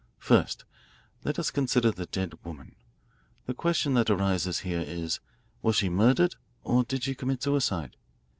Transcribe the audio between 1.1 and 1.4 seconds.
let